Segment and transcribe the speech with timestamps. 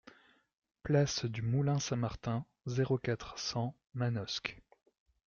[0.81, 4.59] Place du Moulin Saint-Martin, zéro quatre, cent Manosque